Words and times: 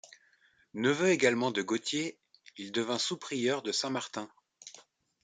Neveu 0.73 1.11
également 1.11 1.51
de 1.51 1.61
Gautier, 1.61 2.17
il 2.57 2.71
devint 2.71 2.97
sous-prieur 2.97 3.61
de 3.61 3.71
Saint-Martin. 3.71 4.27